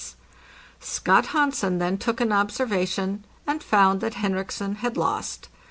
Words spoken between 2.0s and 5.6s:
an observa tion, and found that Henriksen had lost.